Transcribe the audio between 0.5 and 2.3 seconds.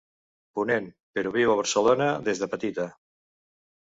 Ponent, però viu a Barcelona